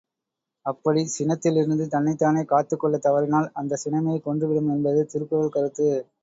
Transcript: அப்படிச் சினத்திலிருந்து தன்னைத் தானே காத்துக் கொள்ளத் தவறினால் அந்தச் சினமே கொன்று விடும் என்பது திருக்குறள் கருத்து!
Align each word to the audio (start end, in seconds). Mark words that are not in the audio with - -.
அப்படிச் 0.65 1.11
சினத்திலிருந்து 1.11 1.85
தன்னைத் 1.87 2.19
தானே 2.19 2.43
காத்துக் 2.45 2.79
கொள்ளத் 2.79 3.05
தவறினால் 3.05 3.47
அந்தச் 3.55 3.83
சினமே 3.83 4.15
கொன்று 4.21 4.47
விடும் 4.47 4.71
என்பது 4.71 5.03
திருக்குறள் 5.05 5.55
கருத்து! 5.55 5.89